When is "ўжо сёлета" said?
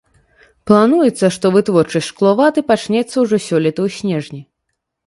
3.27-3.79